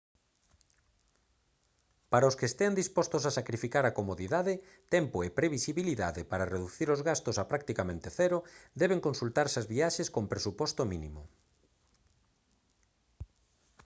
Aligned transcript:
para 2.11 2.29
os 2.29 2.37
que 2.39 2.49
estean 2.51 2.77
dispostos 2.81 3.23
a 3.25 3.35
sacrificar 3.39 3.83
a 3.87 3.95
comodidade 3.99 4.53
tempo 4.95 5.17
e 5.21 5.35
previsibilidade 5.39 6.21
para 6.31 6.49
reducir 6.53 6.87
os 6.95 7.01
gastos 7.09 7.35
a 7.37 7.43
practicamente 7.51 8.07
cero 8.19 8.37
deben 8.81 9.03
consultarse 9.07 9.57
as 9.61 9.69
viaxes 9.73 10.07
con 10.15 10.31
presuposto 10.33 10.81
mínimo 10.93 11.21